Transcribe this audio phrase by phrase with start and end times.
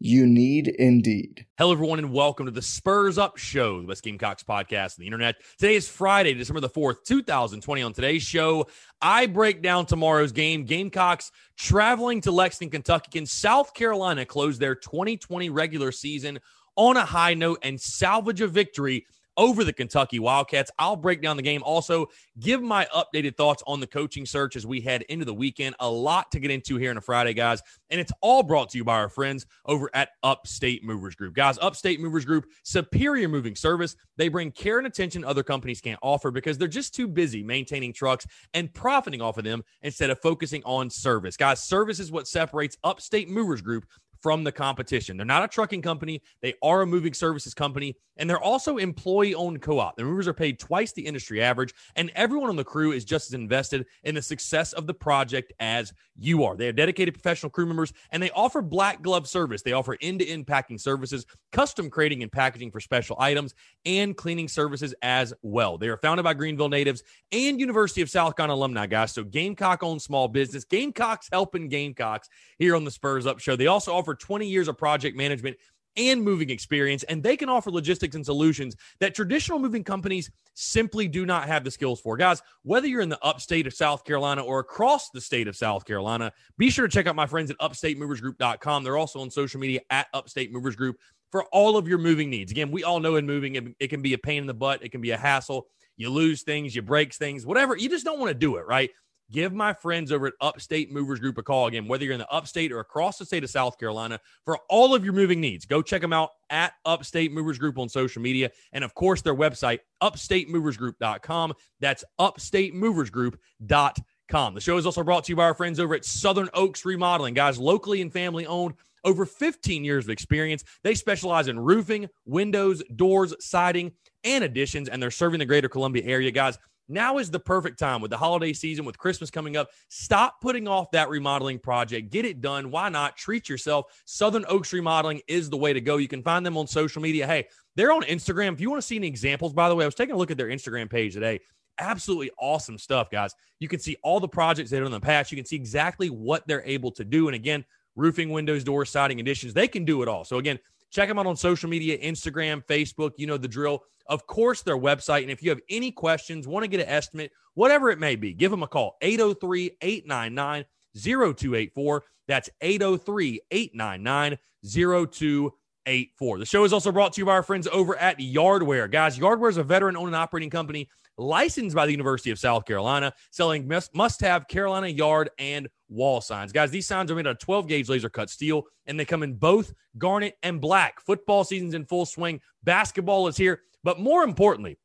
[0.00, 1.46] You need Indeed.
[1.56, 5.06] Hello, everyone, and welcome to the Spurs Up Show, the best Gamecocks podcast on the
[5.06, 5.36] internet.
[5.58, 7.82] Today is Friday, December the 4th, 2020.
[7.82, 8.66] On today's show,
[9.00, 10.64] I break down tomorrow's game.
[10.64, 13.10] Gamecocks traveling to Lexington, Kentucky.
[13.12, 16.38] Can South Carolina close their 2020 regular season
[16.76, 20.70] on a high note and salvage a victory over the Kentucky Wildcats.
[20.78, 21.62] I'll break down the game.
[21.64, 22.06] Also,
[22.40, 25.74] give my updated thoughts on the coaching search as we head into the weekend.
[25.80, 27.62] A lot to get into here on a Friday, guys.
[27.90, 31.34] And it's all brought to you by our friends over at Upstate Movers Group.
[31.34, 33.96] Guys, Upstate Movers Group, superior moving service.
[34.16, 37.92] They bring care and attention other companies can't offer because they're just too busy maintaining
[37.92, 41.36] trucks and profiting off of them instead of focusing on service.
[41.36, 43.86] Guys, service is what separates Upstate Movers Group
[44.24, 45.18] from the competition.
[45.18, 49.34] They're not a trucking company, they are a moving services company, and they're also employee
[49.34, 49.96] owned co op.
[49.96, 53.28] The movers are paid twice the industry average, and everyone on the crew is just
[53.28, 56.56] as invested in the success of the project as you are.
[56.56, 59.60] They have dedicated professional crew members, and they offer black glove service.
[59.60, 64.16] They offer end to end packing services, custom crating and packaging for special items, and
[64.16, 65.76] cleaning services as well.
[65.76, 69.12] They are founded by Greenville natives and University of South Carolina alumni, guys.
[69.12, 73.54] So Gamecock owned small business, Gamecocks helping Gamecocks here on the Spurs Up Show.
[73.54, 75.56] They also offer 20 years of project management
[75.96, 81.06] and moving experience, and they can offer logistics and solutions that traditional moving companies simply
[81.06, 82.16] do not have the skills for.
[82.16, 85.84] Guys, whether you're in the upstate of South Carolina or across the state of South
[85.84, 88.84] Carolina, be sure to check out my friends at upstatemoversgroup.com.
[88.84, 90.96] They're also on social media at Upstate Movers Group
[91.30, 92.52] for all of your moving needs.
[92.52, 94.90] Again, we all know in moving, it can be a pain in the butt, it
[94.90, 95.66] can be a hassle.
[95.96, 97.76] You lose things, you break things, whatever.
[97.76, 98.90] You just don't want to do it, right?
[99.30, 102.30] Give my friends over at Upstate Movers Group a call again, whether you're in the
[102.30, 105.64] upstate or across the state of South Carolina, for all of your moving needs.
[105.64, 108.50] Go check them out at Upstate Movers Group on social media.
[108.72, 111.54] And of course, their website, upstatemoversgroup.com.
[111.80, 114.54] That's upstatemoversgroup.com.
[114.54, 117.34] The show is also brought to you by our friends over at Southern Oaks Remodeling,
[117.34, 118.74] guys, locally and family owned.
[119.06, 120.64] Over 15 years of experience.
[120.82, 123.92] They specialize in roofing, windows, doors, siding,
[124.24, 126.30] and additions, and they're serving the greater Columbia area.
[126.30, 126.56] Guys,
[126.88, 129.70] now is the perfect time with the holiday season, with Christmas coming up.
[129.88, 132.10] Stop putting off that remodeling project.
[132.10, 132.70] Get it done.
[132.70, 133.16] Why not?
[133.16, 133.86] Treat yourself.
[134.04, 135.96] Southern Oaks Remodeling is the way to go.
[135.96, 137.26] You can find them on social media.
[137.26, 138.52] Hey, they're on Instagram.
[138.52, 140.30] If you want to see any examples, by the way, I was taking a look
[140.30, 141.40] at their Instagram page today.
[141.78, 143.34] Absolutely awesome stuff, guys.
[143.58, 145.32] You can see all the projects they've done in the past.
[145.32, 147.28] You can see exactly what they're able to do.
[147.28, 147.64] And again,
[147.96, 150.24] roofing, windows, doors, siding, additions, they can do it all.
[150.24, 150.58] So again,
[150.94, 153.12] check them out on social media, Instagram, Facebook.
[153.16, 155.22] You know the drill of course, their website.
[155.22, 158.32] And if you have any questions, want to get an estimate, whatever it may be,
[158.32, 160.64] give them a call 803 899
[160.96, 162.04] 0284.
[162.28, 166.38] That's 803 899 0284.
[166.38, 168.90] The show is also brought to you by our friends over at Yardware.
[168.90, 172.64] Guys, Yardware is a veteran owned and operating company licensed by the University of South
[172.64, 176.52] Carolina, selling must have Carolina yard and wall signs.
[176.52, 179.22] Guys, these signs are made out of 12 gauge laser cut steel and they come
[179.22, 181.00] in both garnet and black.
[181.00, 183.62] Football season's in full swing, basketball is here.
[183.82, 184.78] But more importantly,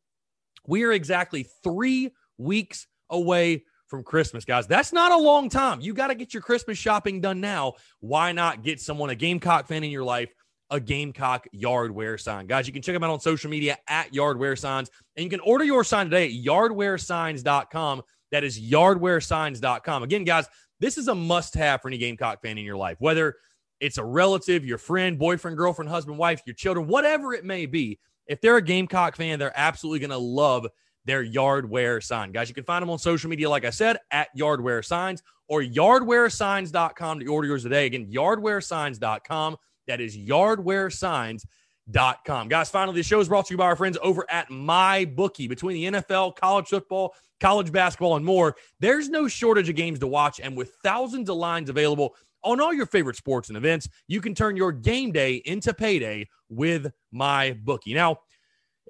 [0.68, 4.68] we are exactly three weeks away from Christmas, guys.
[4.68, 5.82] That's not a long time.
[5.82, 7.74] You got to get your Christmas shopping done now.
[8.00, 10.32] Why not get someone, a Gamecock fan in your life,
[10.70, 12.46] a Gamecock Yardware sign?
[12.46, 15.40] Guys, you can check them out on social media at Yardware Signs, and you can
[15.40, 18.04] order your sign today at yardwaresigns.com.
[18.32, 20.04] That is yardwaresigns.com.
[20.04, 20.48] Again, guys,
[20.80, 23.36] this is a must have for any Gamecock fan in your life, whether
[23.80, 28.00] it's a relative, your friend, boyfriend, girlfriend, husband, wife, your children, whatever it may be
[28.30, 30.68] if they're a Gamecock fan, they're absolutely going to love
[31.04, 32.32] their Yardware sign.
[32.32, 35.62] Guys, you can find them on social media, like I said, at Yardware Signs or
[35.62, 37.88] yardwaresigns.com to order yours today.
[37.88, 39.58] Again, yardwaresigns.com.
[39.88, 42.50] That is yardwaresigns.com.
[42.50, 45.50] Guys, finally, the show is brought to you by our friends over at MyBookie.
[45.50, 50.08] Between the NFL, college football, college basketball, and more, there's no shortage of games to
[50.08, 50.40] watch.
[50.40, 53.88] And with thousands of lines available on all your favorite sports and events.
[54.08, 57.94] You can turn your game day into payday with my bookie.
[57.94, 58.20] Now,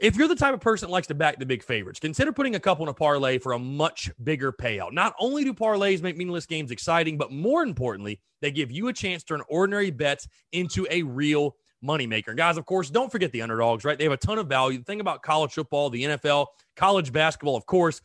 [0.02, 2.56] if you're the type of person that likes to back the big favorites, consider putting
[2.56, 4.94] a couple in a parlay for a much bigger payout.
[4.94, 8.94] Not only do parlays make meaningless games exciting, but more importantly, they give you a
[8.94, 12.30] chance to turn ordinary bets into a real moneymaker.
[12.30, 13.98] And guys, of course, don't forget the underdogs, right?
[13.98, 14.78] They have a ton of value.
[14.78, 16.48] The thing about college football, the NFL,
[16.78, 18.00] college basketball, of course,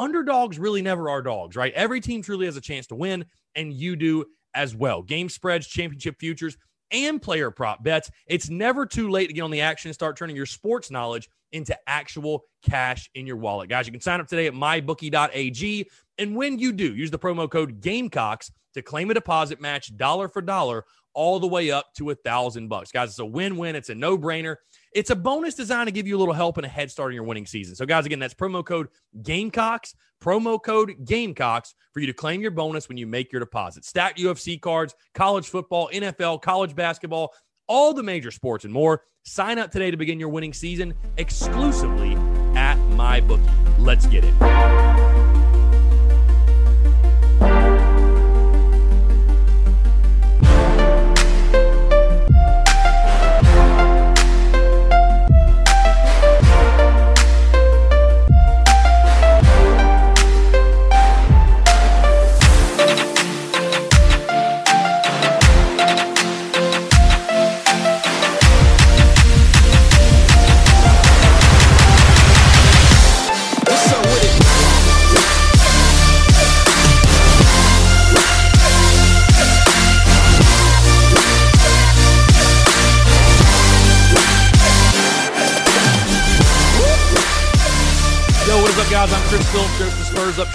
[0.00, 1.72] underdogs really never are dogs, right?
[1.74, 3.24] Every team truly has a chance to win,
[3.54, 4.24] and you do
[4.54, 5.02] as well.
[5.02, 6.56] Game spreads, championship futures,
[6.90, 8.10] and player prop bets.
[8.26, 11.28] It's never too late to get on the action and start turning your sports knowledge
[11.52, 13.68] into actual cash in your wallet.
[13.68, 15.88] Guys, you can sign up today at mybookie.ag.
[16.18, 20.28] And when you do, use the promo code Gamecocks to claim a deposit match dollar
[20.28, 22.92] for dollar all the way up to a thousand bucks.
[22.92, 23.76] Guys, it's a win-win.
[23.76, 24.56] It's a no-brainer.
[24.92, 27.14] It's a bonus designed to give you a little help and a head start in
[27.14, 27.76] your winning season.
[27.76, 28.88] So, guys, again, that's promo code
[29.22, 33.84] Gamecocks, promo code Gamecocks for you to claim your bonus when you make your deposit.
[33.84, 37.32] Stack UFC cards, college football, NFL, college basketball,
[37.68, 39.04] all the major sports and more.
[39.24, 42.14] Sign up today to begin your winning season exclusively
[42.56, 43.48] at MyBookie.
[43.78, 45.39] Let's get it.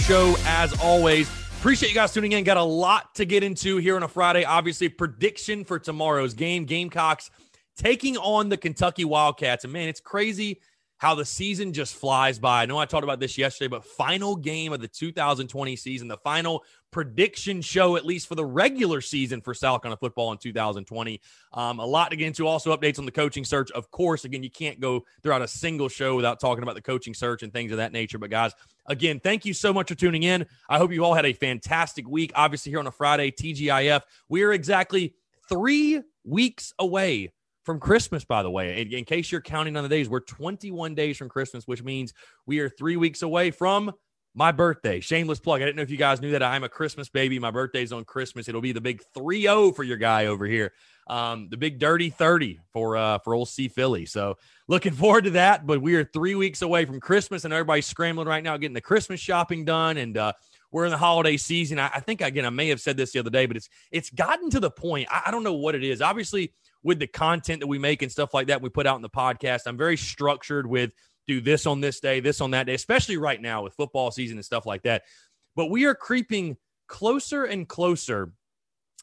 [0.05, 1.27] Show, as always.
[1.57, 2.43] Appreciate you guys tuning in.
[2.43, 4.43] Got a lot to get into here on a Friday.
[4.43, 7.31] Obviously, prediction for tomorrow's game Gamecocks
[7.75, 9.63] taking on the Kentucky Wildcats.
[9.63, 10.61] And man, it's crazy
[10.97, 12.61] how the season just flies by.
[12.61, 16.17] I know I talked about this yesterday, but final game of the 2020 season, the
[16.17, 21.19] final prediction show, at least for the regular season for South Carolina football in 2020.
[21.51, 22.45] Um, a lot to get into.
[22.45, 23.71] Also, updates on the coaching search.
[23.71, 27.15] Of course, again, you can't go throughout a single show without talking about the coaching
[27.15, 28.19] search and things of that nature.
[28.19, 28.53] But, guys,
[28.87, 30.45] again, thank you so much for tuning in.
[30.69, 32.31] I hope you all had a fantastic week.
[32.35, 35.15] Obviously, here on a Friday, TGIF, we are exactly
[35.49, 37.31] three weeks away
[37.63, 38.81] from Christmas, by the way.
[38.81, 42.13] In, in, case you're counting on the days, we're 21 days from Christmas, which means
[42.45, 43.91] we are three weeks away from
[44.35, 44.99] my birthday.
[44.99, 45.61] Shameless plug.
[45.61, 47.39] I didn't know if you guys knew that I'm a Christmas baby.
[47.39, 48.49] My birthday's on Christmas.
[48.49, 50.73] It'll be the big 3-0 for your guy over here.
[51.07, 54.05] Um, the big dirty 30 for uh for old C Philly.
[54.05, 54.37] So
[54.67, 55.65] looking forward to that.
[55.65, 58.81] But we are three weeks away from Christmas and everybody's scrambling right now, getting the
[58.81, 59.97] Christmas shopping done.
[59.97, 60.33] And uh
[60.71, 61.79] we're in the holiday season.
[61.79, 64.09] I, I think again, I may have said this the other day, but it's it's
[64.09, 65.07] gotten to the point.
[65.09, 66.01] I, I don't know what it is.
[66.01, 66.51] Obviously,
[66.83, 69.09] with the content that we make and stuff like that, we put out in the
[69.09, 69.61] podcast.
[69.67, 70.91] I'm very structured with
[71.27, 74.37] do this on this day, this on that day, especially right now with football season
[74.37, 75.03] and stuff like that.
[75.55, 76.57] But we are creeping
[76.87, 78.31] closer and closer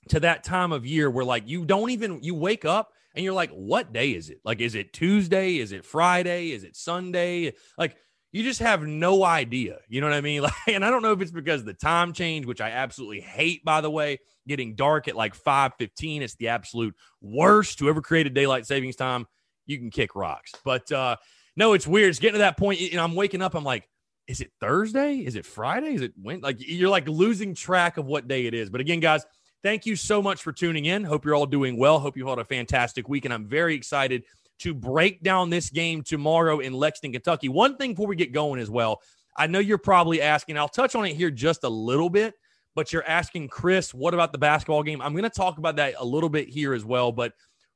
[0.09, 3.35] to that time of year where like you don't even you wake up and you're
[3.35, 4.41] like what day is it?
[4.45, 5.57] Like is it tuesday?
[5.57, 6.51] Is it friday?
[6.51, 7.55] Is it sunday?
[7.79, 7.97] Like
[8.33, 9.79] you just have no idea.
[9.89, 10.43] You know what i mean?
[10.43, 13.65] Like and i don't know if it's because the time change which i absolutely hate
[13.65, 14.19] by the way
[14.49, 19.27] getting dark at like 5:15 it's the absolute worst whoever created daylight savings time.
[19.67, 20.53] You can kick rocks.
[20.65, 21.17] But uh
[21.57, 22.11] no, it's weird.
[22.11, 22.81] It's getting to that point.
[22.81, 23.55] You know, I'm waking up.
[23.55, 23.89] I'm like,
[24.27, 25.17] is it Thursday?
[25.19, 25.95] Is it Friday?
[25.95, 26.41] Is it when?
[26.41, 28.71] Like you're like losing track of what day it is.
[28.71, 29.25] But again, guys,
[29.63, 31.05] thank you so much for tuning in.
[31.05, 31.99] Hope you're all doing well.
[31.99, 34.25] Hope you had a fantastic week, and I'm very excited
[34.61, 37.49] to break down this game tomorrow in Lexington, Kentucky.
[37.49, 39.01] One thing before we get going as well,
[39.37, 40.57] I know you're probably asking.
[40.57, 42.35] I'll touch on it here just a little bit,
[42.75, 45.03] but you're asking Chris, what about the basketball game?
[45.03, 47.33] I'm going to talk about that a little bit here as well, but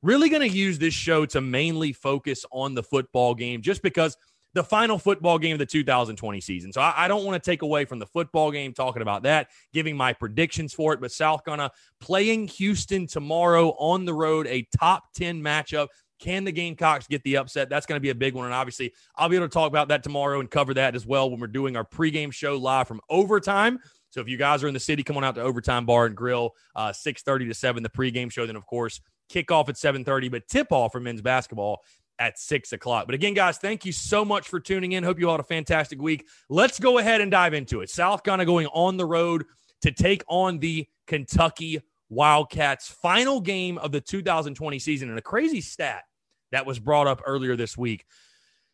[0.06, 4.16] really going to use this show to mainly focus on the football game just because
[4.54, 6.72] the final football game of the 2020 season.
[6.72, 9.48] So I, I don't want to take away from the football game talking about that,
[9.74, 11.00] giving my predictions for it.
[11.00, 11.70] But South gonna
[12.00, 15.88] playing Houston tomorrow on the road, a top 10 matchup.
[16.18, 17.68] Can the Gamecocks get the upset?
[17.68, 18.46] That's going to be a big one.
[18.46, 21.30] And obviously, I'll be able to talk about that tomorrow and cover that as well
[21.30, 23.78] when we're doing our pregame show live from overtime.
[24.08, 26.16] So if you guys are in the city, come on out to Overtime Bar and
[26.16, 28.46] Grill, uh, 6.30 to 7, the pregame show.
[28.46, 31.82] Then, of course, kickoff at 7.30, but tip-off for men's basketball
[32.18, 33.06] at 6 o'clock.
[33.06, 35.04] But again, guys, thank you so much for tuning in.
[35.04, 36.26] Hope you all had a fantastic week.
[36.48, 37.90] Let's go ahead and dive into it.
[37.90, 39.44] South Carolina going on the road
[39.82, 42.88] to take on the Kentucky Wildcats.
[42.88, 45.10] Final game of the 2020 season.
[45.10, 46.04] And a crazy stat
[46.52, 48.06] that was brought up earlier this week.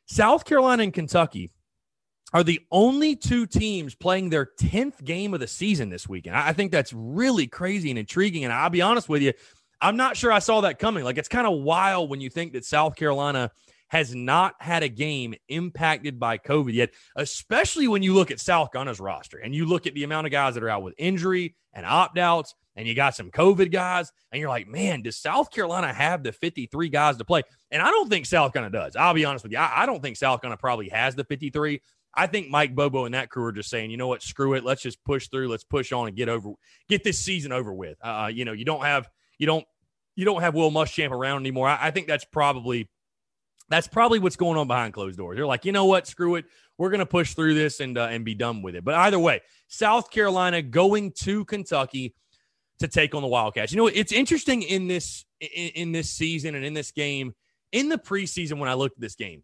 [0.07, 1.51] South Carolina and Kentucky
[2.33, 6.37] are the only two teams playing their 10th game of the season this weekend.
[6.37, 8.45] I think that's really crazy and intriguing.
[8.45, 9.33] And I'll be honest with you,
[9.83, 11.05] I'm not sure I saw that coming.
[11.05, 13.51] Like, it's kind of wild when you think that South Carolina
[13.89, 18.73] has not had a game impacted by COVID yet, especially when you look at South
[18.73, 21.57] Carolina's roster and you look at the amount of guys that are out with injury
[21.75, 25.51] and opt outs, and you got some COVID guys, and you're like, man, does South
[25.51, 27.43] Carolina have the 53 guys to play?
[27.71, 28.97] And I don't think South Carolina does.
[28.97, 29.59] I'll be honest with you.
[29.59, 31.83] I, I don't think South Carolina probably has the 53.
[32.15, 34.65] I think Mike Bobo and that crew are just saying, you know what, screw it.
[34.65, 35.49] Let's just push through.
[35.49, 36.53] Let's push on and get over,
[36.89, 37.99] get this season over with.
[38.03, 39.09] Uh, you know, you don't have,
[39.39, 39.67] you don't,
[40.15, 41.69] you don't have Will Muschamp around anymore.
[41.69, 42.89] I, I think that's probably
[43.69, 45.37] that's probably what's going on behind closed doors.
[45.37, 46.07] They're like, you know what?
[46.07, 46.45] Screw it.
[46.79, 48.85] We're going to push through this and uh, and be done with it.
[48.85, 52.15] But either way, South Carolina going to Kentucky
[52.81, 53.73] to take on the Wildcats.
[53.73, 57.35] You know, it's interesting in this in, in this season and in this game
[57.73, 59.43] in the preseason when I looked at this game.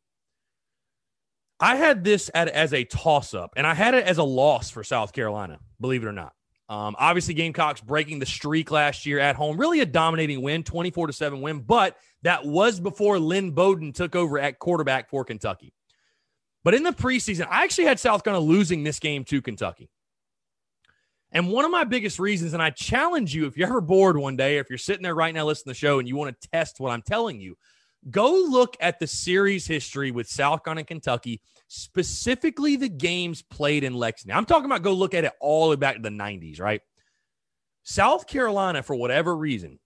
[1.60, 4.70] I had this at, as a toss up, and I had it as a loss
[4.70, 5.58] for South Carolina.
[5.80, 6.32] Believe it or not.
[6.68, 11.06] Um, obviously, Gamecocks breaking the streak last year at home, really a dominating win, 24
[11.06, 15.72] to 7 win, but that was before Lynn Bowden took over at quarterback for Kentucky.
[16.64, 19.88] But in the preseason, I actually had South Carolina losing this game to Kentucky.
[21.30, 24.36] And one of my biggest reasons, and I challenge you if you're ever bored one
[24.36, 26.48] day, if you're sitting there right now listening to the show and you want to
[26.48, 27.56] test what I'm telling you,
[28.10, 33.84] go look at the series history with South Carolina and Kentucky, specifically the games played
[33.84, 34.36] in Lexington.
[34.36, 36.80] I'm talking about go look at it all the way back to the 90s, right?
[37.82, 39.78] South Carolina, for whatever reason,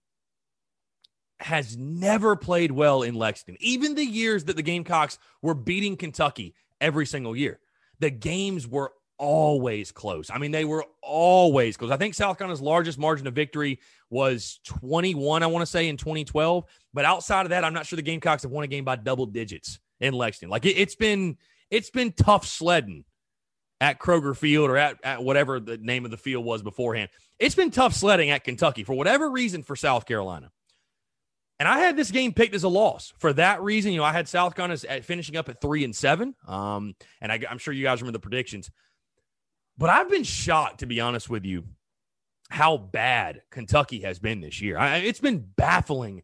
[1.39, 3.57] has never played well in Lexington.
[3.59, 7.59] Even the years that the Gamecocks were beating Kentucky every single year,
[7.99, 10.29] the games were always close.
[10.29, 11.91] I mean, they were always close.
[11.91, 13.79] I think South Carolina's largest margin of victory
[14.13, 16.65] was 21, I want to say, in 2012.
[16.93, 19.25] But outside of that, I'm not sure the Gamecocks have won a game by double
[19.25, 20.51] digits in Lexington.
[20.51, 21.37] Like it, has been
[21.71, 23.03] it's been tough sledding
[23.81, 27.09] at Kroger Field or at, at whatever the name of the field was beforehand.
[27.39, 30.51] It's been tough sledding at Kentucky for whatever reason for South Carolina.
[31.59, 33.91] And I had this game picked as a loss for that reason.
[33.91, 36.35] You know, I had South Carolina finishing up at three and seven.
[36.47, 38.69] Um, and I, I'm sure you guys remember the predictions.
[39.77, 41.63] But I've been shocked, to be honest with you,
[42.53, 44.77] how bad Kentucky has been this year.
[44.77, 46.21] I, it's been baffling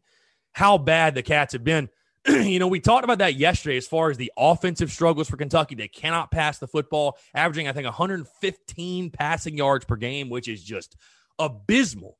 [0.52, 1.88] how bad the Cats have been.
[2.28, 5.74] you know, we talked about that yesterday as far as the offensive struggles for Kentucky.
[5.74, 10.62] They cannot pass the football, averaging, I think, 115 passing yards per game, which is
[10.62, 10.94] just
[11.40, 12.16] abysmal.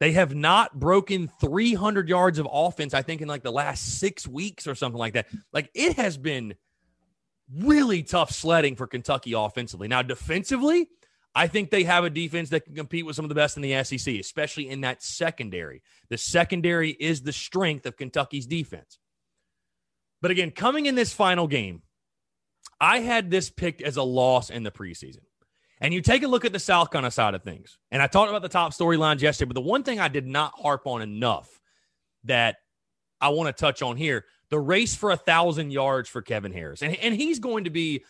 [0.00, 4.26] They have not broken 300 yards of offense, I think, in like the last six
[4.26, 5.28] weeks or something like that.
[5.52, 6.56] Like it has been
[7.56, 9.86] really tough sledding for Kentucky offensively.
[9.86, 10.88] Now, defensively,
[11.34, 13.62] I think they have a defense that can compete with some of the best in
[13.62, 15.82] the SEC, especially in that secondary.
[16.08, 18.98] The secondary is the strength of Kentucky's defense.
[20.22, 21.82] But again, coming in this final game,
[22.80, 25.22] I had this picked as a loss in the preseason.
[25.80, 27.78] And you take a look at the South Carolina side of things.
[27.90, 30.52] And I talked about the top storylines yesterday, but the one thing I did not
[30.56, 31.60] harp on enough
[32.24, 32.56] that
[33.20, 36.82] I want to touch on here the race for a thousand yards for Kevin Harris.
[36.82, 38.04] And, and he's going to be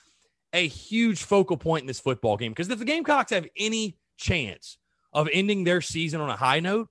[0.54, 4.78] a huge focal point in this football game because if the Gamecocks have any chance
[5.12, 6.88] of ending their season on a high note,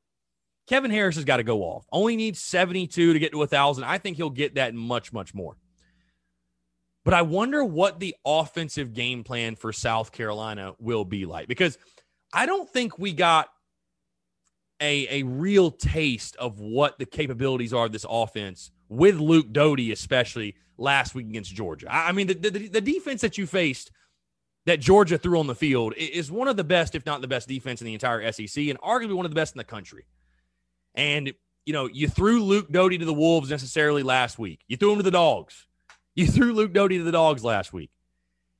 [0.67, 1.85] Kevin Harris has got to go off.
[1.91, 3.85] Only needs 72 to get to a thousand.
[3.85, 5.57] I think he'll get that much, much more.
[7.05, 11.77] But I wonder what the offensive game plan for South Carolina will be like because
[12.33, 13.47] I don't think we got
[14.81, 19.91] a, a real taste of what the capabilities are of this offense with Luke Doty,
[19.91, 21.87] especially last week against Georgia.
[21.89, 23.91] I mean, the, the, the defense that you faced
[24.65, 27.47] that Georgia threw on the field is one of the best, if not the best
[27.47, 30.05] defense in the entire SEC, and arguably one of the best in the country.
[30.95, 31.33] And,
[31.65, 34.61] you know, you threw Luke Doty to the Wolves necessarily last week.
[34.67, 35.67] You threw him to the Dogs.
[36.15, 37.89] You threw Luke Doty to the Dogs last week.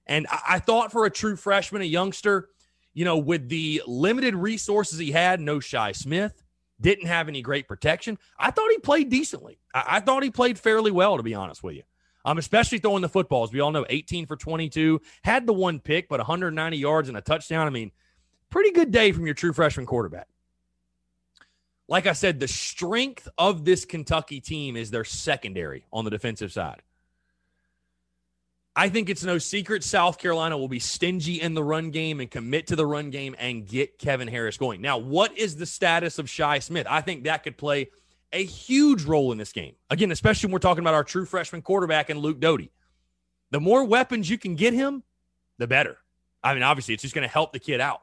[0.06, 2.50] And I, I thought for a true freshman, a youngster,
[2.94, 6.43] you know, with the limited resources he had, no Shi Smith,
[6.84, 8.20] didn't have any great protection.
[8.38, 9.58] I thought he played decently.
[9.74, 11.84] I, I thought he played fairly well, to be honest with you.
[12.26, 13.52] Um, especially throwing the footballs.
[13.52, 17.22] We all know 18 for 22, had the one pick, but 190 yards and a
[17.22, 17.68] touchdown.
[17.68, 17.92] I mean,
[18.50, 20.28] pretty good day from your true freshman quarterback.
[21.90, 26.54] Like I said, the strength of this Kentucky team is their secondary on the defensive
[26.54, 26.82] side.
[28.76, 32.30] I think it's no secret South Carolina will be stingy in the run game and
[32.30, 34.82] commit to the run game and get Kevin Harris going.
[34.82, 36.88] Now, what is the status of Shi Smith?
[36.90, 37.90] I think that could play
[38.32, 39.76] a huge role in this game.
[39.92, 42.72] Again, especially when we're talking about our true freshman quarterback and Luke Doty.
[43.52, 45.04] The more weapons you can get him,
[45.60, 45.98] the better.
[46.44, 48.02] I mean, obviously, it's just going to help the kid out.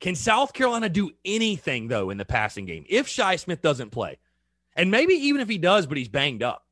[0.00, 4.18] Can South Carolina do anything, though, in the passing game if Shi Smith doesn't play?
[4.76, 6.66] And maybe even if he does, but he's banged up.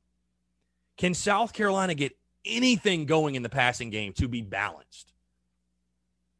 [0.99, 2.12] Can South Carolina get
[2.49, 5.12] anything going in the passing game to be balanced.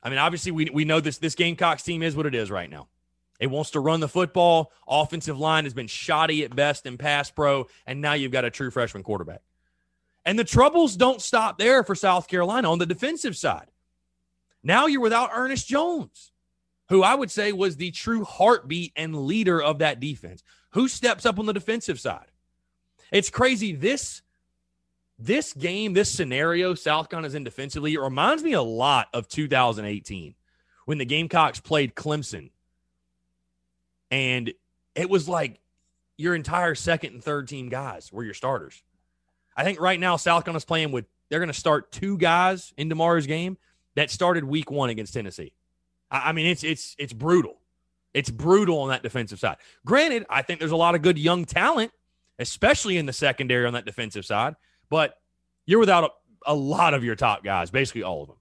[0.03, 2.71] I mean, obviously, we, we know this this Gamecocks team is what it is right
[2.71, 2.89] now.
[3.41, 4.73] It wants to run the football.
[4.87, 8.51] Offensive line has been shoddy at best in pass pro, and now you've got a
[8.51, 9.43] true freshman quarterback.
[10.25, 13.69] And the troubles don't stop there for South Carolina on the defensive side.
[14.63, 16.33] Now you're without Ernest Jones,
[16.89, 20.43] who I would say was the true heartbeat and leader of that defense.
[20.71, 22.27] Who steps up on the defensive side?
[23.11, 23.73] It's crazy.
[23.73, 24.23] This
[25.19, 30.35] this game, this scenario, South Carolina's in defensively, it reminds me a lot of 2018
[30.85, 32.51] when the Gamecocks played Clemson.
[34.11, 34.53] And
[34.95, 35.61] it was like
[36.17, 38.83] your entire second and third team guys were your starters.
[39.57, 42.89] I think right now South Carolina's playing with they're going to start two guys in
[42.89, 43.59] tomorrow's game
[43.97, 45.53] that started week one against Tennessee.
[46.11, 47.59] I, I mean, it's it's it's brutal.
[48.15, 49.57] It's brutal on that defensive side.
[49.85, 51.93] Granted, I think there's a lot of good young talent,
[52.39, 54.57] especially in the secondary on that defensive side,
[54.91, 55.19] but
[55.67, 58.37] you're without a, a lot of your top guys, basically all of them.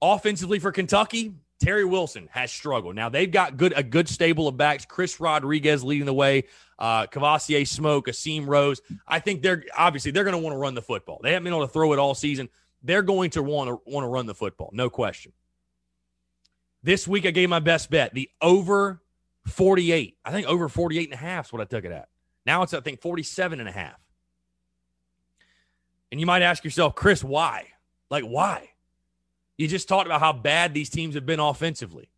[0.00, 2.96] Offensively for Kentucky, Terry Wilson has struggled.
[2.96, 4.84] Now they've got good a good stable of backs.
[4.84, 6.44] Chris Rodriguez leading the way.
[6.76, 8.80] Uh, Kavosiey Smoke, Asim Rose.
[9.06, 11.20] I think they're obviously they're going to want to run the football.
[11.22, 12.48] They haven't been able to throw it all season.
[12.82, 15.32] They're going to want to want to run the football, no question.
[16.82, 19.00] This week I gave my best bet, the over
[19.46, 20.16] 48.
[20.24, 22.08] I think over 48 and a half is what I took it at.
[22.46, 23.98] Now it's I think 47 and a half.
[26.10, 27.68] And you might ask yourself, Chris, why?
[28.10, 28.70] Like why?
[29.56, 32.08] You just talked about how bad these teams have been offensively.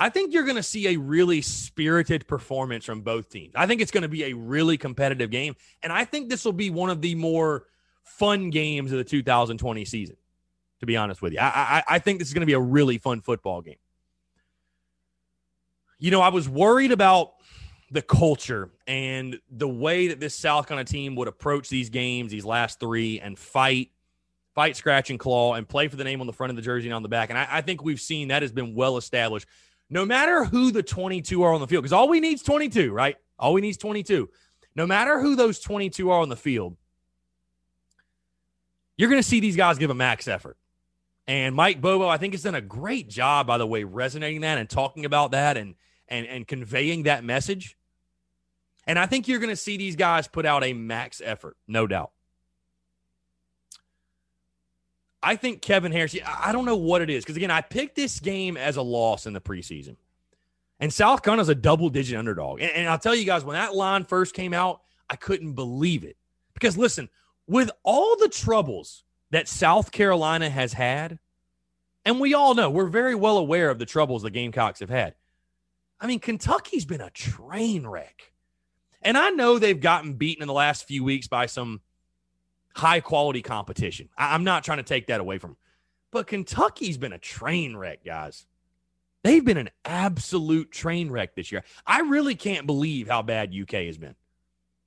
[0.00, 3.52] I think you're going to see a really spirited performance from both teams.
[3.56, 5.56] I think it's going to be a really competitive game.
[5.82, 7.64] And I think this will be one of the more
[8.04, 10.16] fun games of the 2020 season,
[10.78, 11.40] to be honest with you.
[11.40, 13.76] I, I, I think this is going to be a really fun football game.
[15.98, 17.32] You know, I was worried about
[17.90, 22.44] the culture and the way that this South Carolina team would approach these games, these
[22.44, 23.90] last three, and fight,
[24.54, 26.88] fight, scratch, and claw, and play for the name on the front of the jersey
[26.88, 27.30] and on the back.
[27.30, 29.46] And I, I think we've seen that has been well established.
[29.90, 32.92] No matter who the 22 are on the field, because all we need is 22,
[32.92, 33.16] right?
[33.38, 34.28] All we need is 22.
[34.74, 36.76] No matter who those 22 are on the field,
[38.98, 40.58] you're going to see these guys give a max effort.
[41.26, 44.58] And Mike Bobo, I think, has done a great job, by the way, resonating that
[44.58, 45.74] and talking about that and
[46.08, 47.77] and and conveying that message.
[48.88, 51.86] And I think you're going to see these guys put out a max effort, no
[51.86, 52.10] doubt.
[55.22, 57.22] I think Kevin Harris, I don't know what it is.
[57.22, 59.96] Because again, I picked this game as a loss in the preseason.
[60.80, 62.60] And South Carolina's a double digit underdog.
[62.62, 66.02] And, and I'll tell you guys, when that line first came out, I couldn't believe
[66.02, 66.16] it.
[66.54, 67.10] Because listen,
[67.46, 71.18] with all the troubles that South Carolina has had,
[72.06, 75.14] and we all know, we're very well aware of the troubles the Gamecocks have had.
[76.00, 78.32] I mean, Kentucky's been a train wreck.
[79.02, 81.80] And I know they've gotten beaten in the last few weeks by some
[82.74, 84.08] high quality competition.
[84.16, 85.56] I- am not trying to take that away from them.
[86.10, 88.46] But Kentucky's been a train wreck, guys.
[89.22, 91.64] They've been an absolute train wreck this year.
[91.86, 94.14] I really can't believe how bad UK has been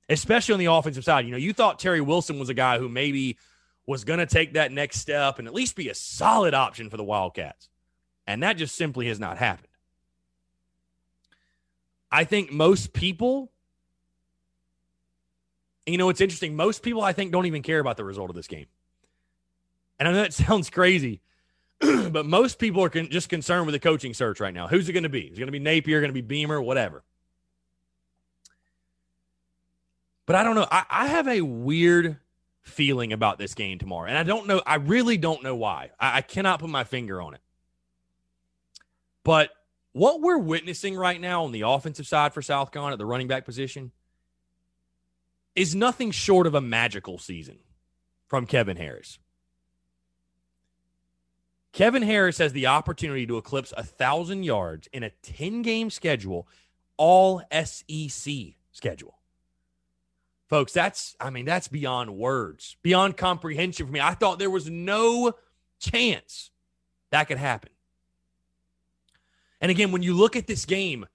[0.08, 1.24] especially on the offensive side.
[1.24, 3.38] You know, you thought Terry Wilson was a guy who maybe
[3.86, 6.96] was going to take that next step and at least be a solid option for
[6.96, 7.68] the Wildcats.
[8.26, 9.68] And that just simply has not happened.
[12.10, 13.51] I think most people,
[15.86, 16.54] you know, it's interesting.
[16.56, 18.66] Most people, I think, don't even care about the result of this game.
[19.98, 21.20] And I know that sounds crazy,
[21.80, 24.68] but most people are con- just concerned with the coaching search right now.
[24.68, 25.22] Who's it going to be?
[25.22, 27.02] Is it going to be Napier, going to be Beamer, whatever?
[30.26, 30.66] But I don't know.
[30.70, 32.18] I, I have a weird
[32.62, 34.08] feeling about this game tomorrow.
[34.08, 34.62] And I don't know.
[34.64, 35.90] I really don't know why.
[35.98, 37.40] I, I cannot put my finger on it.
[39.24, 39.50] But
[39.92, 43.28] what we're witnessing right now on the offensive side for South Carolina at the running
[43.28, 43.92] back position
[45.54, 47.58] is nothing short of a magical season
[48.26, 49.18] from Kevin Harris.
[51.72, 56.46] Kevin Harris has the opportunity to eclipse a thousand yards in a 10 game schedule,
[56.96, 58.34] all SEC
[58.72, 59.18] schedule.
[60.48, 64.00] Folks, that's, I mean, that's beyond words, beyond comprehension for me.
[64.00, 65.32] I thought there was no
[65.78, 66.50] chance
[67.10, 67.70] that could happen.
[69.62, 71.06] And again, when you look at this game,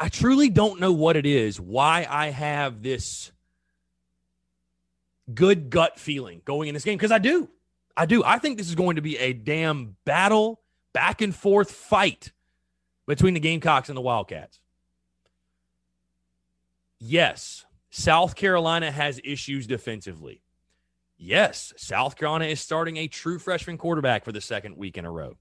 [0.00, 3.32] I truly don't know what it is, why I have this
[5.32, 7.48] good gut feeling going in this game, because I do.
[7.96, 8.22] I do.
[8.24, 10.60] I think this is going to be a damn battle,
[10.92, 12.32] back and forth fight
[13.06, 14.60] between the Gamecocks and the Wildcats
[17.00, 20.42] yes, South Carolina has issues defensively.
[21.16, 25.10] Yes, South Carolina is starting a true freshman quarterback for the second week in a
[25.10, 25.36] row.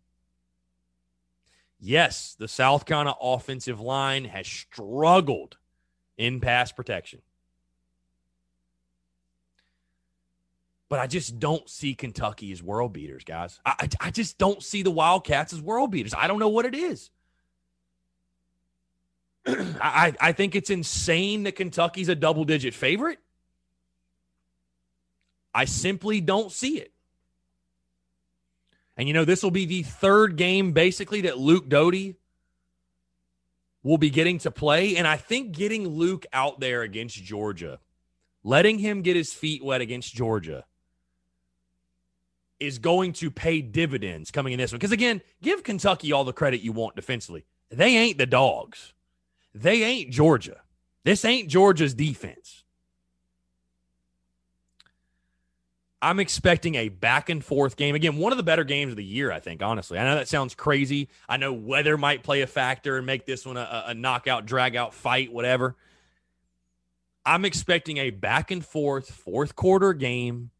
[1.80, 5.58] Yes, the South Carolina offensive line has struggled
[6.18, 7.22] in pass protection.
[10.90, 13.60] But I just don't see Kentucky as world beaters, guys.
[13.66, 16.14] I, I, just don't see the Wildcats as world beaters.
[16.18, 17.10] I don't know what it is.
[19.46, 23.20] I, I think it's insane that Kentucky's a double digit favorite.
[25.54, 26.94] I simply don't see it.
[28.98, 32.16] And you know, this will be the third game basically that Luke Doty
[33.84, 34.98] will be getting to play.
[34.98, 37.80] And I think getting Luke out there against Georgia,
[38.44, 40.66] letting him get his feet wet against Georgia,
[42.60, 44.80] is going to pay dividends coming in this one.
[44.80, 47.46] Because again, give Kentucky all the credit you want defensively.
[47.70, 48.94] They ain't the dogs.
[49.54, 50.62] They ain't Georgia.
[51.04, 52.64] This ain't Georgia's defense.
[56.02, 57.96] I'm expecting a back and forth game.
[57.96, 59.98] Again, one of the better games of the year, I think, honestly.
[59.98, 61.10] I know that sounds crazy.
[61.28, 64.76] I know weather might play a factor and make this one a, a knockout, drag
[64.76, 65.76] out fight, whatever.
[67.26, 70.52] I'm expecting a back and forth fourth quarter game.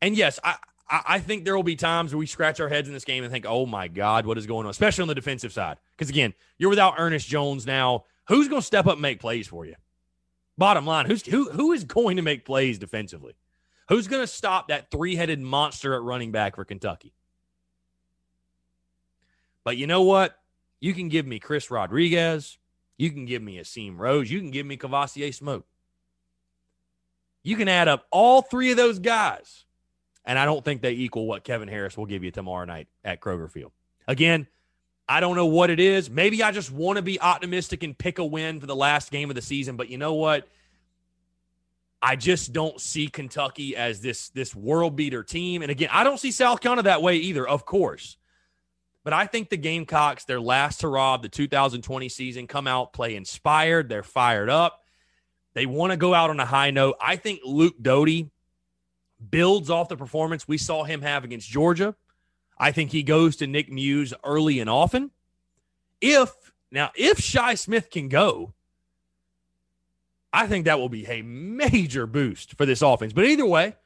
[0.00, 0.56] And yes, I,
[0.88, 3.32] I think there will be times where we scratch our heads in this game and
[3.32, 4.70] think, oh my God, what is going on?
[4.70, 5.76] Especially on the defensive side.
[5.96, 8.04] Because again, you're without Ernest Jones now.
[8.28, 9.74] Who's going to step up and make plays for you?
[10.58, 13.34] Bottom line, who's who who is going to make plays defensively?
[13.88, 17.12] Who's going to stop that three-headed monster at running back for Kentucky?
[19.62, 20.38] But you know what?
[20.80, 22.58] You can give me Chris Rodriguez.
[22.96, 24.30] You can give me Asim Rose.
[24.30, 25.66] You can give me Kavosiey Smoke.
[27.42, 29.66] You can add up all three of those guys,
[30.24, 33.20] and I don't think they equal what Kevin Harris will give you tomorrow night at
[33.20, 33.72] Kroger Field.
[34.08, 34.48] Again,
[35.08, 36.10] I don't know what it is.
[36.10, 39.30] Maybe I just want to be optimistic and pick a win for the last game
[39.30, 39.76] of the season.
[39.76, 40.48] But you know what?
[42.02, 45.62] I just don't see Kentucky as this this world beater team.
[45.62, 48.16] And again, I don't see South Carolina that way either, of course.
[49.04, 53.14] But I think the Gamecocks, their last hurrah of the 2020 season, come out, play
[53.14, 53.88] inspired.
[53.88, 54.82] They're fired up.
[55.54, 56.96] They want to go out on a high note.
[57.00, 58.30] I think Luke Doty
[59.30, 61.94] builds off the performance we saw him have against Georgia.
[62.58, 65.10] I think he goes to Nick Muse early and often.
[66.00, 66.30] If
[66.70, 68.54] now, if Shi Smith can go,
[70.32, 73.12] I think that will be a major boost for this offense.
[73.12, 73.76] But either way,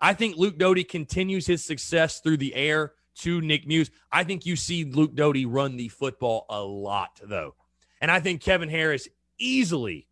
[0.00, 3.90] I think Luke Doty continues his success through the air to Nick Muse.
[4.10, 7.54] I think you see Luke Doty run the football a lot, though.
[8.00, 10.06] And I think Kevin Harris easily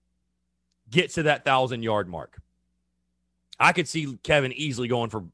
[0.91, 2.41] gets to that thousand yard mark.
[3.59, 5.25] I could see Kevin easily going for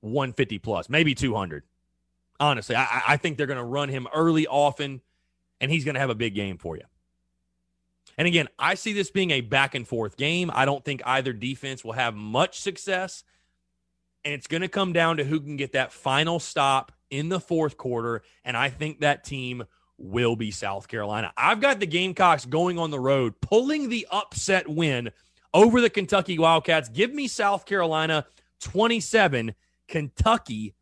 [0.00, 1.62] 150 plus, maybe 200.
[2.40, 5.02] Honestly, I, I think they're going to run him early, often,
[5.60, 6.84] and he's going to have a big game for you.
[8.16, 10.50] And again, I see this being a back and forth game.
[10.52, 13.24] I don't think either defense will have much success.
[14.24, 17.40] And it's going to come down to who can get that final stop in the
[17.40, 18.22] fourth quarter.
[18.44, 19.64] And I think that team
[19.96, 21.32] will be South Carolina.
[21.36, 25.10] I've got the Gamecocks going on the road, pulling the upset win
[25.52, 26.88] over the Kentucky Wildcats.
[26.88, 28.26] Give me South Carolina
[28.60, 29.54] 27,
[29.88, 30.74] Kentucky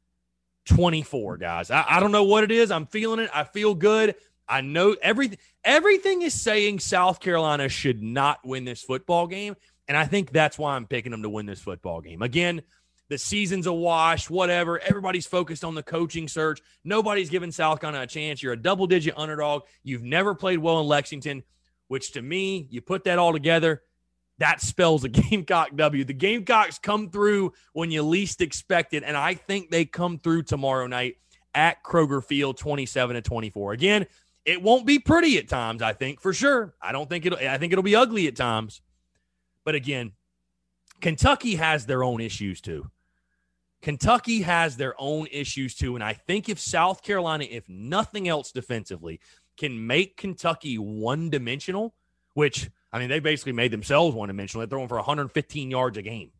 [0.68, 1.70] 24, guys.
[1.70, 2.70] I, I don't know what it is.
[2.70, 3.30] I'm feeling it.
[3.34, 4.14] I feel good.
[4.48, 9.56] I know everything everything is saying South Carolina should not win this football game.
[9.88, 12.22] And I think that's why I'm picking them to win this football game.
[12.22, 12.62] Again,
[13.08, 14.78] the season's a wash, whatever.
[14.78, 16.60] Everybody's focused on the coaching search.
[16.84, 18.42] Nobody's giving South Carolina a chance.
[18.42, 19.62] You're a double digit underdog.
[19.82, 21.42] You've never played well in Lexington,
[21.88, 23.82] which to me, you put that all together,
[24.38, 26.04] that spells a Gamecock W.
[26.04, 30.44] The Gamecocks come through when you least expect it, and I think they come through
[30.44, 31.16] tomorrow night
[31.54, 33.72] at Kroger Field, 27 to 24.
[33.72, 34.06] Again,
[34.44, 35.82] it won't be pretty at times.
[35.82, 36.74] I think for sure.
[36.80, 37.38] I don't think it'll.
[37.38, 38.80] I think it'll be ugly at times.
[39.64, 40.12] But again,
[41.00, 42.90] Kentucky has their own issues too.
[43.82, 48.50] Kentucky has their own issues too, and I think if South Carolina, if nothing else
[48.50, 49.20] defensively,
[49.56, 51.94] can make Kentucky one dimensional,
[52.34, 54.60] which I mean, they basically made themselves one dimensional.
[54.60, 56.30] They're throwing for 115 yards a game.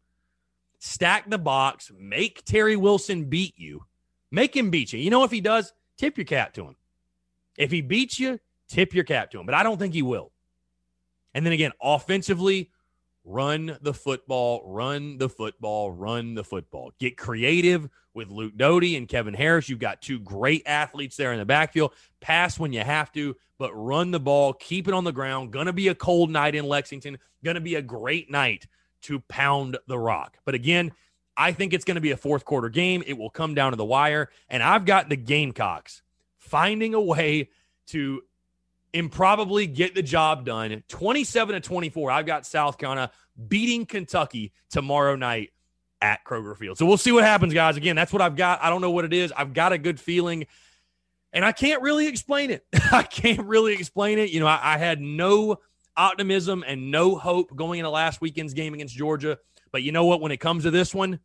[0.78, 3.84] Stack the box, make Terry Wilson beat you,
[4.30, 5.00] make him beat you.
[5.00, 6.76] You know, if he does, tip your cap to him.
[7.56, 9.46] If he beats you, tip your cap to him.
[9.46, 10.30] But I don't think he will.
[11.34, 12.70] And then again, offensively,
[13.24, 16.92] run the football, run the football, run the football.
[16.98, 19.68] Get creative with Luke Doty and Kevin Harris.
[19.68, 21.94] You've got two great athletes there in the backfield.
[22.20, 25.52] Pass when you have to, but run the ball, keep it on the ground.
[25.52, 27.18] Gonna be a cold night in Lexington.
[27.42, 28.66] Gonna be a great night
[29.02, 30.36] to pound the rock.
[30.44, 30.92] But again,
[31.36, 33.04] I think it's going to be a fourth quarter game.
[33.06, 34.28] It will come down to the wire.
[34.48, 36.02] And I've got the Gamecocks
[36.36, 37.50] finding a way
[37.88, 38.22] to
[38.92, 40.82] improbably get the job done.
[40.88, 42.10] 27 to 24.
[42.10, 43.12] I've got South Carolina
[43.46, 45.50] beating Kentucky tomorrow night
[46.00, 46.78] at Kroger Field.
[46.78, 47.76] So we'll see what happens, guys.
[47.76, 48.62] Again, that's what I've got.
[48.62, 49.32] I don't know what it is.
[49.36, 50.46] I've got a good feeling,
[51.32, 52.64] and I can't really explain it.
[52.92, 54.30] I can't really explain it.
[54.30, 55.58] You know, I, I had no
[55.96, 59.38] optimism and no hope going into last weekend's game against Georgia.
[59.72, 60.20] But you know what?
[60.20, 61.18] When it comes to this one,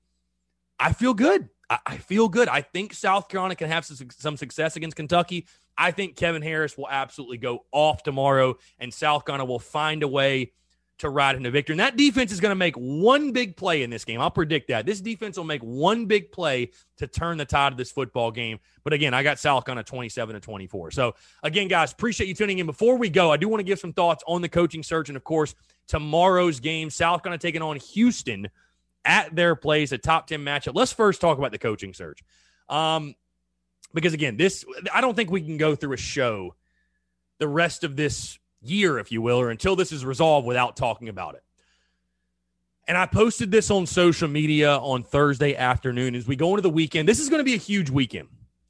[0.79, 1.49] I feel good.
[1.69, 2.47] I, I feel good.
[2.47, 5.47] I think South Carolina can have some, some success against Kentucky.
[5.77, 10.07] I think Kevin Harris will absolutely go off tomorrow, and South Carolina will find a
[10.07, 10.51] way
[10.99, 11.73] to ride into victory.
[11.73, 14.21] And that defense is going to make one big play in this game.
[14.21, 14.86] I'll predict that.
[14.86, 18.60] This defense will make one big play to turn the tide of this football game.
[18.84, 20.91] But again, I got South a 27 to 24.
[20.91, 22.65] So again, guys, appreciate you tuning in.
[22.65, 25.10] Before we go, I do want to give some thoughts on the coaching search.
[25.10, 25.56] And of course,
[25.88, 28.49] tomorrow's game, South going to take it on Houston
[29.03, 30.75] at their place, a top 10 matchup.
[30.75, 32.23] Let's first talk about the coaching search.
[32.69, 33.15] Um,
[33.93, 36.56] because again, this I don't think we can go through a show
[37.39, 41.10] the rest of this year, if you will, or until this is resolved without talking
[41.10, 41.43] about it.
[42.88, 46.69] And I posted this on social media on Thursday afternoon as we go into the
[46.69, 47.08] weekend.
[47.08, 48.28] This is going to be a huge weekend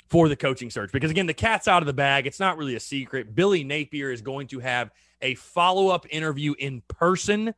[0.08, 2.28] for the coaching search because, again, the cat's out of the bag.
[2.28, 3.34] It's not really a secret.
[3.34, 7.56] Billy Napier is going to have a follow up interview in person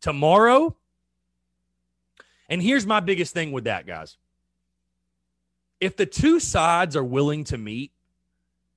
[0.00, 0.74] tomorrow.
[2.48, 4.16] And here's my biggest thing with that, guys
[5.80, 7.92] if the two sides are willing to meet,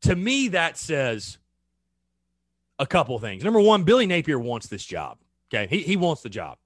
[0.01, 1.37] to me, that says
[2.81, 3.43] a couple things.
[3.43, 5.19] Number one, Billy Napier wants this job.
[5.53, 5.67] Okay.
[5.69, 6.57] He, he wants the job.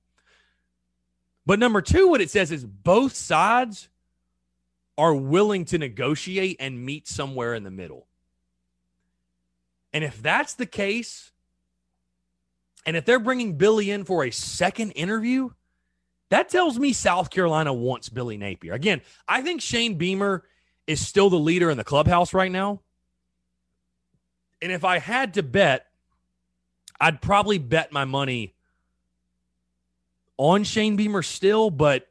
[1.45, 3.89] But number two, what it says is both sides
[4.97, 8.07] are willing to negotiate and meet somewhere in the middle.
[9.93, 11.31] And if that's the case,
[12.85, 15.49] and if they're bringing Billy in for a second interview,
[16.29, 18.73] that tells me South Carolina wants Billy Napier.
[18.73, 20.45] Again, I think Shane Beamer
[20.87, 22.81] is still the leader in the clubhouse right now.
[24.61, 25.87] And if I had to bet,
[26.99, 28.53] I'd probably bet my money
[30.37, 32.07] on Shane Beamer still, but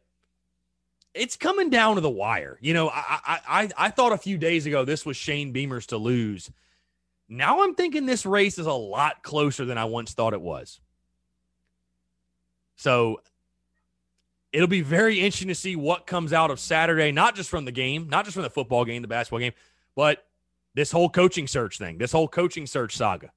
[1.15, 2.59] it's coming down to the wire.
[2.61, 5.97] You know, I I I, thought a few days ago this was Shane Beamer's to
[5.97, 6.51] lose.
[7.29, 10.81] Now I'm thinking this race is a lot closer than I once thought it was.
[12.77, 13.21] So
[14.53, 17.73] it'll be very interesting to see what comes out of Saturday, not just from the
[17.73, 19.53] game, not just from the football game, the basketball game,
[19.95, 20.27] but
[20.75, 23.31] this whole coaching search thing, this whole coaching search saga.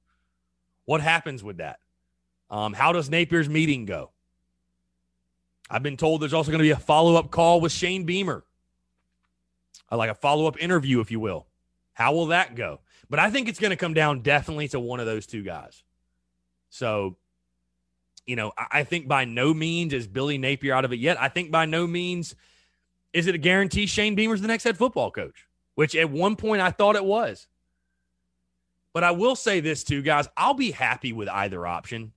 [0.88, 1.80] What happens with that?
[2.50, 4.08] Um, how does Napier's meeting go?
[5.68, 8.42] I've been told there's also going to be a follow up call with Shane Beamer,
[9.92, 11.46] uh, like a follow up interview, if you will.
[11.92, 12.80] How will that go?
[13.10, 15.82] But I think it's going to come down definitely to one of those two guys.
[16.70, 17.18] So
[18.24, 21.20] you know, I think by no means is Billy Napier out of it yet.
[21.20, 22.34] I think by no means
[23.12, 26.62] is it a guarantee Shane Beamer's the next head football coach, which at one point
[26.62, 27.46] I thought it was.
[28.98, 30.26] But I will say this too, guys.
[30.36, 32.10] I'll be happy with either option.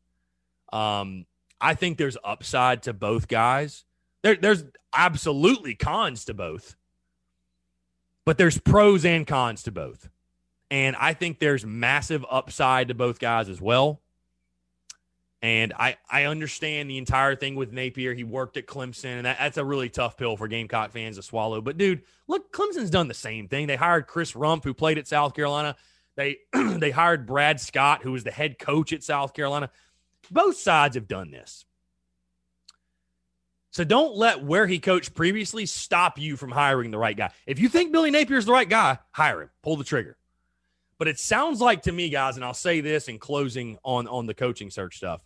[0.74, 1.28] Um,
[1.62, 3.86] I think there's upside to both guys.
[4.24, 6.76] There, there's absolutely cons to both,
[8.26, 10.10] but there's pros and cons to both.
[10.72, 14.02] And I think there's massive upside to both guys as well.
[15.44, 18.16] And I, I understand the entire thing with Napier.
[18.16, 21.22] He worked at Clemson, and that, that's a really tough pill for Gamecock fans to
[21.22, 21.62] swallow.
[21.62, 23.68] But dude, look, Clemson's done the same thing.
[23.68, 25.76] They hired Chris Rumph, who played at South Carolina.
[26.16, 29.70] They they hired Brad Scott, who was the head coach at South Carolina.
[30.30, 31.66] Both sides have done this.
[33.72, 37.32] So don't let where he coached previously stop you from hiring the right guy.
[37.46, 39.50] If you think Billy Napier is the right guy, hire him.
[39.64, 40.18] Pull the trigger.
[40.98, 44.26] But it sounds like to me, guys, and I'll say this in closing on on
[44.26, 45.24] the coaching search stuff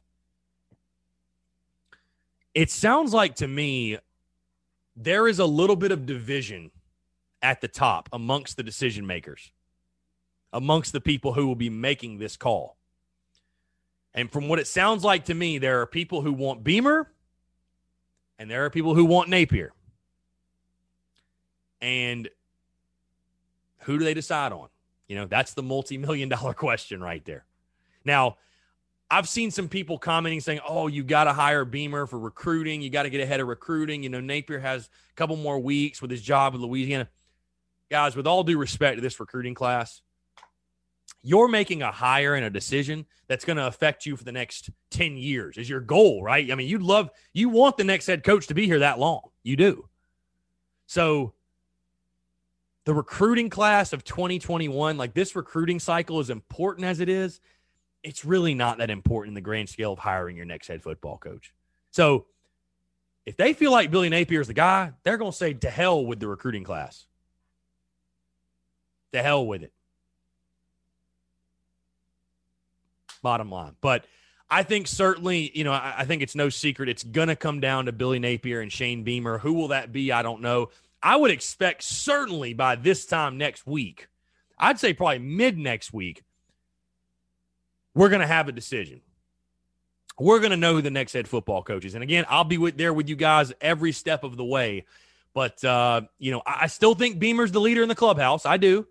[2.56, 3.98] it sounds like to me
[4.95, 6.71] there is a little bit of division
[7.41, 9.52] at the top amongst the decision makers,
[10.56, 12.78] amongst the people who will be making this call.
[14.13, 17.12] And from what it sounds like to me, there are people who want Beamer
[18.39, 19.74] and there are people who want Napier.
[21.82, 22.30] And
[23.80, 24.70] who do they decide on?
[25.10, 27.46] You know, that's the multi million dollar question right there.
[28.06, 28.38] Now,
[29.12, 32.82] I've seen some people commenting saying, "Oh, you got to hire Beamer for recruiting.
[32.82, 36.02] You got to get ahead of recruiting." You know, Napier has a couple more weeks
[36.02, 37.10] with his job in Louisiana.
[37.91, 40.02] Guys, with all due respect to this recruiting class,
[41.26, 44.70] you're making a hire and a decision that's going to affect you for the next
[44.92, 46.52] 10 years is your goal, right?
[46.52, 49.22] I mean, you'd love you want the next head coach to be here that long.
[49.42, 49.90] You do.
[50.86, 51.34] So,
[52.86, 57.42] the recruiting class of 2021, like this recruiting cycle is important as it is,
[58.04, 61.18] it's really not that important in the grand scale of hiring your next head football
[61.18, 61.56] coach.
[61.90, 62.28] So
[63.26, 66.06] if they feel like Billy Napier is the guy, they're going to say to hell
[66.06, 67.08] with the recruiting class.
[69.14, 69.74] To hell with it.
[73.26, 73.76] Bottom line.
[73.82, 74.06] But
[74.50, 76.88] I think certainly, you know, I, I think it's no secret.
[76.88, 79.40] It's going to come down to Billy Napier and Shane Beamer.
[79.40, 80.12] Who will that be?
[80.12, 80.70] I don't know.
[81.02, 84.08] I would expect certainly by this time next week,
[84.60, 86.24] I'd say probably mid next week,
[87.96, 89.02] we're going to have a decision.
[90.20, 91.94] we're going to know who the next head football coach is.
[91.94, 94.86] And again, I'll be with, there with you guys every step of the way.
[95.34, 98.46] But, uh, you know, I, I still think Beamer's the leader in the clubhouse.
[98.46, 98.88] I do.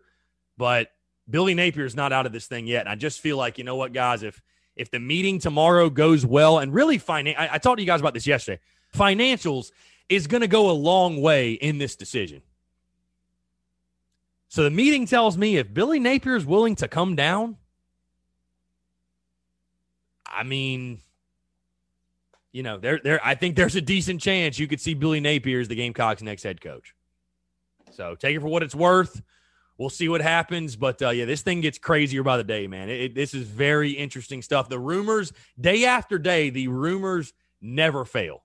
[0.57, 0.91] But
[1.29, 2.87] Billy Napier's not out of this thing yet.
[2.87, 4.43] I just feel like, you know what, guys, if
[4.77, 8.01] if the meeting tomorrow goes well and really finan- I, I talked to you guys
[8.01, 8.61] about this yesterday.
[8.93, 9.71] Financials
[10.09, 12.43] is going to go a long way in this decision.
[14.49, 17.57] So the meeting tells me if Billy Napier is willing to come down,
[20.27, 21.01] I mean,
[22.53, 23.21] you know, there, there.
[23.25, 26.43] I think there's a decent chance you could see Billy Napier as the Gamecocks' next
[26.43, 26.95] head coach.
[27.93, 29.23] So take it for what it's worth.
[29.77, 32.89] We'll see what happens, but uh, yeah, this thing gets crazier by the day, man.
[32.89, 34.69] It, it, this is very interesting stuff.
[34.69, 38.45] The rumors, day after day, the rumors never fail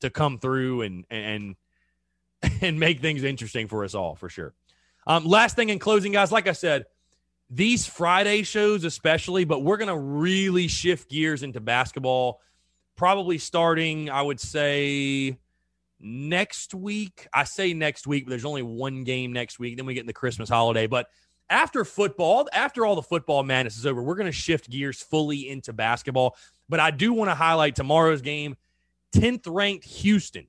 [0.00, 1.56] to come through and and
[2.62, 4.54] and make things interesting for us all, for sure.
[5.06, 6.86] Um, last thing in closing, guys, like I said,
[7.50, 12.40] these Friday shows, especially, but we're to really shift gears into basketball,
[12.96, 15.36] probably starting, I would say,
[16.00, 17.28] next week.
[17.32, 19.76] I say next week, but there's only one game next week.
[19.76, 20.86] Then we get in the Christmas holiday.
[20.86, 21.08] But
[21.48, 25.48] after football, after all the football madness is over, we're going to shift gears fully
[25.48, 26.36] into basketball.
[26.68, 28.56] But I do want to highlight tomorrow's game
[29.14, 30.46] 10th ranked Houston.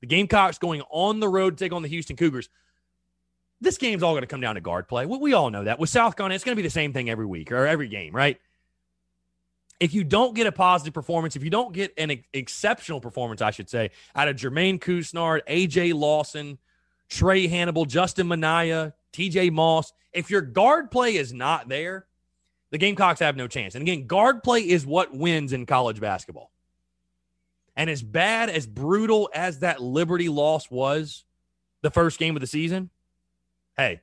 [0.00, 2.48] The Gamecocks going on the road to take on the Houston Cougars
[3.62, 5.06] this game's all going to come down to guard play.
[5.06, 5.78] We, we all know that.
[5.78, 8.14] With South Carolina, it's going to be the same thing every week or every game,
[8.14, 8.38] right?
[9.82, 13.42] If you don't get a positive performance, if you don't get an ex- exceptional performance,
[13.42, 16.58] I should say, out of Jermaine Couisnard, AJ Lawson,
[17.10, 22.06] Trae Hannibal, Justin Minaya, TJ Moss, if your guard play is not there,
[22.70, 23.74] the Gamecocks have no chance.
[23.74, 26.52] And again, guard play is what wins in college basketball.
[27.74, 31.24] And as bad, as brutal as that Liberty loss was
[31.80, 32.88] the first game of the season,
[33.76, 34.00] hey,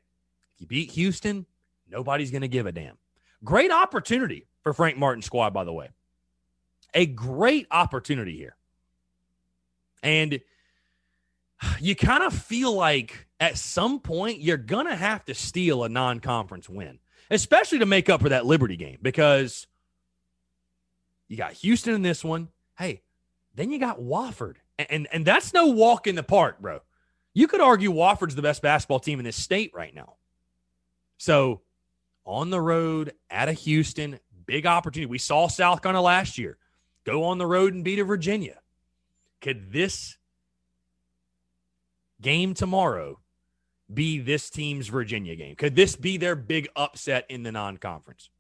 [0.56, 1.46] if you beat Houston,
[1.90, 2.98] nobody's going to give a damn.
[3.46, 5.90] Great opportunity for Frank Martin's squad, by the way.
[6.94, 8.56] A great opportunity here.
[10.04, 10.40] And
[11.80, 15.90] you kind of feel like at some point you're going to have to steal a
[15.90, 17.00] non conference win,
[17.32, 19.66] especially to make up for that Liberty game because
[21.28, 22.50] you got Houston in this one.
[22.78, 23.02] Hey,
[23.56, 24.58] then you got Wofford.
[24.78, 26.82] And, and, and that's no walk in the park, bro.
[27.34, 30.16] You could argue Wofford's the best basketball team in this state right now.
[31.18, 31.62] So
[32.24, 35.06] on the road at a Houston, big opportunity.
[35.06, 36.58] We saw South Carolina last year
[37.06, 38.58] go on the road and beat a Virginia.
[39.42, 40.18] Could this
[42.20, 43.20] game tomorrow
[43.94, 45.56] be this team's Virginia game?
[45.56, 48.32] Could this be their big upset in the non conference?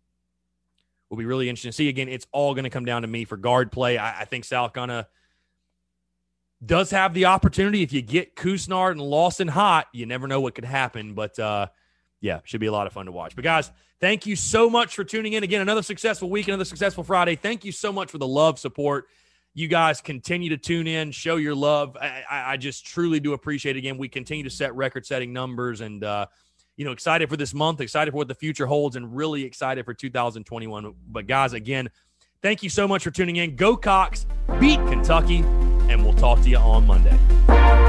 [1.10, 1.89] Will be really interesting to see.
[1.89, 4.00] Again, it's all going to come down to me for guard play.
[4.00, 5.08] I, I think South Carolina
[6.65, 7.84] does have the opportunity.
[7.84, 11.13] If you get Couisnard and Lawson hot, you never know what could happen.
[11.13, 11.67] But uh,
[12.21, 13.36] yeah, should be a lot of fun to watch.
[13.36, 15.43] But guys, thank you so much for tuning in.
[15.43, 17.36] Again, another successful week, another successful Friday.
[17.36, 19.08] Thank you so much for the love, support.
[19.53, 21.97] You guys continue to tune in, show your love.
[21.99, 23.79] I, I just truly do appreciate it.
[23.79, 26.27] Again, we continue to set record setting numbers and, uh,
[26.77, 29.86] you know, excited for this month, excited for what the future holds, and really excited
[29.86, 30.93] for 2021.
[31.08, 31.89] But guys, again,
[32.41, 33.55] thank you so much for tuning in.
[33.55, 34.25] Go Cocks,
[34.60, 35.43] beat Kentucky
[35.89, 37.88] and we'll talk to you on Monday.